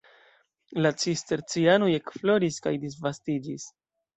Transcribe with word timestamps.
La 0.85 0.91
Cistercianoj 1.03 1.91
ekfloris 1.99 2.61
kaj 2.67 2.75
disvastiĝis. 2.87 3.71